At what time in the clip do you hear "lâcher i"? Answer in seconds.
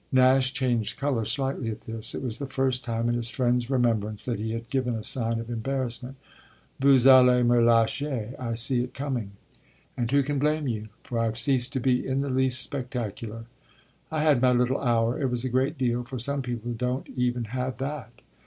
7.57-8.55